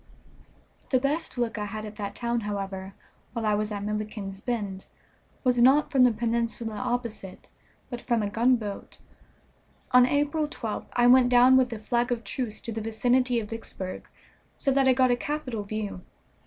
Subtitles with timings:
[0.89, 2.95] The best look I had at that town, however,
[3.33, 4.87] while I was at Milliken's Bend
[5.43, 7.49] was not from the peninsula opposite,
[7.87, 8.97] but from a gunboat.
[9.91, 13.51] On April 12th I went down with a flag of truce to the vicinity of
[13.51, 14.09] Vicksburg,
[14.57, 16.01] so that I got a capital view.